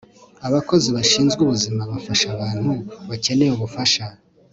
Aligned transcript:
abakozi 0.47 0.87
bashinzwe 0.95 1.39
ubuzima 1.43 1.81
bafasha 1.91 2.25
abantu 2.35 2.71
bakeneye 3.09 3.51
ubufasha 3.53 4.05